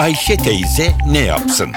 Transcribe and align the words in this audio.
Ayşe 0.00 0.36
teyze 0.36 0.92
ne 1.06 1.18
yapsın? 1.18 1.72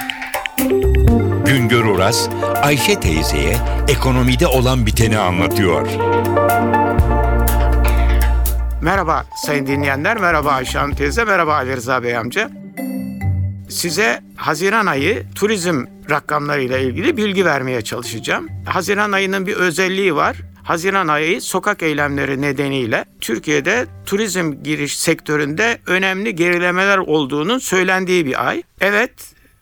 Güngör 1.45 1.85
Oras, 1.85 2.29
Ayşe 2.61 2.99
teyzeye 2.99 3.57
ekonomide 3.87 4.47
olan 4.47 4.85
biteni 4.85 5.17
anlatıyor. 5.17 5.87
Merhaba 8.81 9.25
sayın 9.35 9.67
dinleyenler, 9.67 10.17
merhaba 10.17 10.51
Ayşe 10.51 10.79
Hanım 10.79 10.95
teyze, 10.95 11.23
merhaba 11.23 11.55
Ali 11.55 11.75
Rıza 11.75 12.03
Bey 12.03 12.17
amca. 12.17 12.49
Size 13.69 14.21
Haziran 14.35 14.85
ayı 14.85 15.23
turizm 15.35 15.85
rakamlarıyla 16.09 16.77
ilgili 16.77 17.17
bilgi 17.17 17.45
vermeye 17.45 17.81
çalışacağım. 17.81 18.47
Haziran 18.65 19.11
ayının 19.11 19.47
bir 19.47 19.55
özelliği 19.55 20.15
var. 20.15 20.37
Haziran 20.63 21.07
ayı 21.07 21.41
sokak 21.41 21.83
eylemleri 21.83 22.41
nedeniyle 22.41 23.05
Türkiye'de 23.21 23.85
turizm 24.05 24.63
giriş 24.63 24.99
sektöründe 24.99 25.79
önemli 25.87 26.35
gerilemeler 26.35 26.97
olduğunun 26.97 27.57
söylendiği 27.59 28.25
bir 28.25 28.47
ay. 28.47 28.63
Evet, 28.81 29.11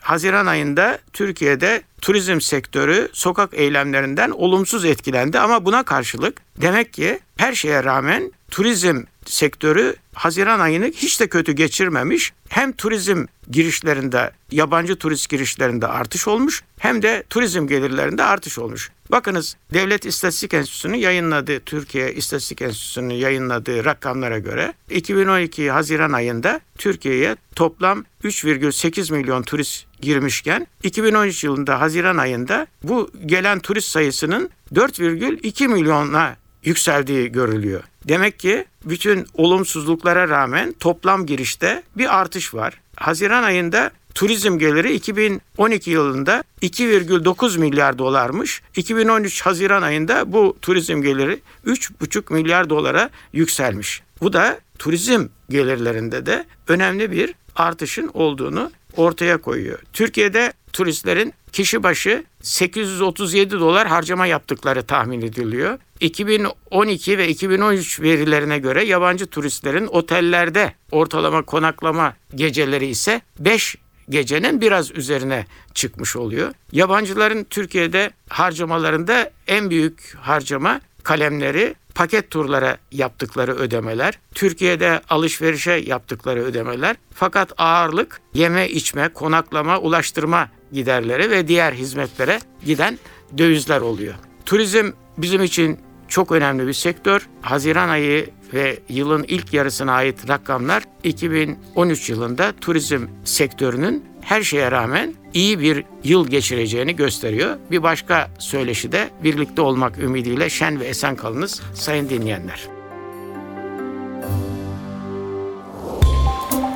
Haziran 0.02 0.46
ayında 0.46 1.00
Türkiye'de 1.14 1.82
turizm 2.02 2.41
sektörü 2.41 3.10
sokak 3.14 3.54
eylemlerinden 3.54 4.32
olumsuz 4.32 4.86
etkilendi 4.86 5.40
ama 5.40 5.66
buna 5.66 5.84
karşılık 5.84 6.41
demek 6.62 6.94
ki 6.94 7.20
her 7.38 7.54
şeye 7.54 7.84
rağmen 7.84 8.32
turizm 8.52 9.04
sektörü 9.26 9.96
Haziran 10.14 10.60
ayını 10.60 10.86
hiç 10.86 11.20
de 11.20 11.28
kötü 11.28 11.52
geçirmemiş. 11.52 12.34
Hem 12.50 12.72
turizm 12.72 13.26
girişlerinde, 13.52 14.32
yabancı 14.52 14.96
turist 14.96 15.30
girişlerinde 15.30 15.88
artış 15.88 16.28
olmuş 16.28 16.64
hem 16.80 17.02
de 17.02 17.24
turizm 17.30 17.68
gelirlerinde 17.68 18.24
artış 18.24 18.60
olmuş. 18.60 18.92
Bakınız 19.12 19.58
Devlet 19.74 20.06
İstatistik 20.06 20.54
Enstitüsü'nün 20.54 20.98
yayınladığı, 20.98 21.60
Türkiye 21.60 22.14
İstatistik 22.14 22.62
Enstitüsü'nün 22.62 23.14
yayınladığı 23.14 23.86
rakamlara 23.86 24.40
göre 24.40 24.74
2012 24.90 25.72
Haziran 25.72 26.12
ayında 26.12 26.62
Türkiye'ye 26.78 27.36
toplam 27.56 28.06
3,8 28.24 29.14
milyon 29.14 29.44
turist 29.44 29.86
girmişken 30.02 30.68
2013 30.84 31.44
yılında 31.44 31.82
Haziran 31.82 32.18
ayında 32.18 32.68
bu 32.84 33.12
gelen 33.26 33.60
turist 33.60 33.88
sayısının 33.88 34.50
4,2 34.74 35.68
milyona 35.68 36.35
yükseldiği 36.63 37.31
görülüyor. 37.31 37.84
Demek 38.07 38.40
ki 38.40 38.65
bütün 38.85 39.27
olumsuzluklara 39.34 40.29
rağmen 40.29 40.73
toplam 40.79 41.26
girişte 41.26 41.84
bir 41.98 42.20
artış 42.20 42.54
var. 42.54 42.81
Haziran 42.95 43.43
ayında 43.43 43.91
turizm 44.15 44.57
geliri 44.57 44.93
2012 44.93 45.91
yılında 45.91 46.43
2,9 46.62 47.59
milyar 47.59 47.98
dolarmış. 47.98 48.62
2013 48.76 49.41
Haziran 49.41 49.82
ayında 49.82 50.34
bu 50.34 50.57
turizm 50.62 51.01
geliri 51.01 51.39
3,5 51.65 52.34
milyar 52.34 52.70
dolara 52.70 53.09
yükselmiş. 53.34 54.04
Bu 54.21 54.34
da 54.34 54.59
turizm 54.79 55.27
gelirlerinde 55.49 56.26
de 56.26 56.45
önemli 56.67 57.12
bir 57.12 57.34
artışın 57.55 58.12
olduğunu 58.13 58.71
ortaya 58.98 59.38
koyuyor. 59.38 59.80
Türkiye'de 59.94 60.54
turistlerin 60.74 61.34
kişi 61.52 61.84
başı 61.84 62.24
837 62.42 63.60
dolar 63.60 63.88
harcama 63.88 64.25
yaptıkları 64.25 64.84
tahmin 64.84 65.22
ediliyor. 65.22 65.80
2012 66.00 67.18
ve 67.18 67.28
2013 67.28 68.02
verilerine 68.02 68.59
göre 68.59 68.84
yabancı 68.84 69.25
turistlerin 69.25 69.88
otellerde 69.88 70.74
ortalama 70.92 71.42
konaklama 71.42 72.16
geceleri 72.36 72.88
ise 72.88 73.22
5 73.40 73.75
gecenin 74.09 74.62
biraz 74.62 74.92
üzerine 74.92 75.46
çıkmış 75.74 76.16
oluyor. 76.16 76.53
Yabancıların 76.72 77.44
Türkiye'de 77.44 78.12
harcamalarında 78.30 79.31
en 79.47 79.69
büyük 79.69 80.16
harcama 80.22 80.81
kalemleri 81.03 81.75
paket 81.96 82.31
turlara 82.31 82.78
yaptıkları 82.92 83.56
ödemeler, 83.56 84.20
Türkiye'de 84.36 85.02
alışverişe 85.09 85.72
yaptıkları 85.72 86.44
ödemeler. 86.44 86.96
Fakat 87.14 87.53
ağırlık 87.58 88.22
yeme, 88.34 88.70
içme, 88.70 89.09
konaklama, 89.09 89.80
ulaştırma 89.80 90.50
giderleri 90.72 91.31
ve 91.31 91.47
diğer 91.47 91.74
hizmetlere 91.74 92.40
giden 92.66 93.00
dövizler 93.38 93.81
oluyor. 93.81 94.14
Turizm 94.46 94.92
bizim 95.18 95.44
için 95.44 95.80
çok 96.07 96.31
önemli 96.31 96.68
bir 96.68 96.74
sektör. 96.74 97.28
Haziran 97.41 97.90
ayı 97.90 98.30
ve 98.53 98.80
yılın 98.90 99.25
ilk 99.28 99.53
yarısına 99.53 99.94
ait 99.94 100.30
rakamlar 100.30 100.84
2013 101.03 102.09
yılında 102.09 102.53
turizm 102.62 103.07
sektörünün 103.24 104.10
her 104.21 104.43
şeye 104.43 104.71
rağmen 104.71 105.13
iyi 105.33 105.59
bir 105.59 105.83
yıl 106.03 106.27
geçireceğini 106.27 106.95
gösteriyor. 106.95 107.57
Bir 107.71 107.83
başka 107.83 108.29
söyleşi 108.39 108.91
de 108.91 109.09
birlikte 109.23 109.61
olmak 109.61 109.99
ümidiyle 109.99 110.49
şen 110.49 110.79
ve 110.79 110.85
esen 110.85 111.15
kalınız 111.15 111.61
sayın 111.73 112.09
dinleyenler. 112.09 112.67